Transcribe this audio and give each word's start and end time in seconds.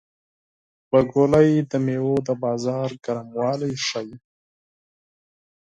غبرګولی 0.87 1.49
د 1.71 1.71
میوو 1.85 2.15
د 2.27 2.29
بازار 2.43 2.89
ګرموالی 3.05 3.73
ښيي. 3.87 4.15